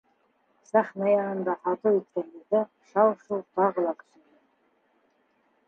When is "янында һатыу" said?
1.11-1.99